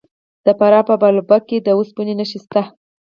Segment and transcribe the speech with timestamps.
[0.45, 2.61] د فراه په بالابلوک کې د وسپنې نښې شته.